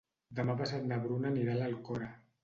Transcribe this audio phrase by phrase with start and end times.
[0.37, 2.09] Demà passat na Bruna anirà a l'Alcora.